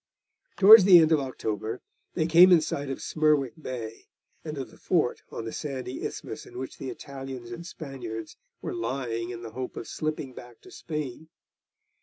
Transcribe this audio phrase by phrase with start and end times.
[0.57, 1.79] Towards the end of October
[2.15, 4.07] they came in sight of Smerwick Bay,
[4.43, 8.73] and of the fort on the sandy isthmus in which the Italians and Spaniards were
[8.73, 11.29] lying in the hope of slipping back to Spain.